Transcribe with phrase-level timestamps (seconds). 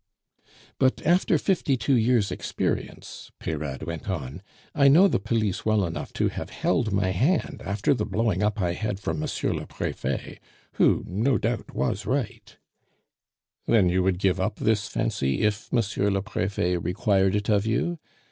[0.79, 4.41] "But after fifty two years' experience," Peyrade went on,
[4.73, 8.59] "I know the police well enough to have held my hand after the blowing up
[8.59, 10.39] I had from Monsieur le Prefet,
[10.77, 12.57] who, no doubt, was right"
[13.67, 17.99] "Then you would give up this fancy if Monsieur le Prefet required it of you?